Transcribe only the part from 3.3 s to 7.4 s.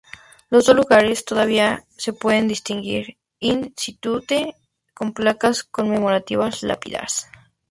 "in situ" con placas conmemorativas y lápidas.